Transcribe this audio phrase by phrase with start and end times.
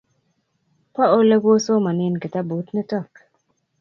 [0.93, 3.09] Po ole kosomane kitabut nitok